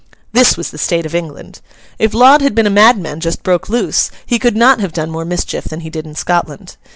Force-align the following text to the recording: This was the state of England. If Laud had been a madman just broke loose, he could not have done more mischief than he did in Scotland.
This 0.33 0.57
was 0.57 0.71
the 0.71 0.79
state 0.79 1.05
of 1.05 1.13
England. 1.13 1.61
If 1.99 2.15
Laud 2.15 2.41
had 2.41 2.55
been 2.55 2.65
a 2.65 2.71
madman 2.71 3.19
just 3.19 3.43
broke 3.43 3.69
loose, 3.69 4.09
he 4.25 4.39
could 4.39 4.57
not 4.57 4.79
have 4.79 4.93
done 4.93 5.11
more 5.11 5.25
mischief 5.25 5.65
than 5.65 5.81
he 5.81 5.91
did 5.91 6.07
in 6.07 6.15
Scotland. 6.15 6.75